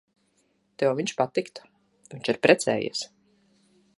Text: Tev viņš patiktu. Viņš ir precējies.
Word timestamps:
Tev 0.83 0.93
viņš 0.99 1.13
patiktu. 1.19 1.69
Viņš 2.15 2.33
ir 2.35 2.41
precējies. 2.47 3.07